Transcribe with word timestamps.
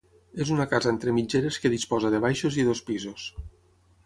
És 0.45 0.51
una 0.53 0.65
casa 0.71 0.89
entre 0.93 1.13
mitgeres 1.17 1.59
que 1.67 1.73
disposa 1.75 2.13
de 2.15 2.23
baixos 2.27 2.59
i 2.63 2.67
dos 2.71 2.83
pisos. 2.89 3.29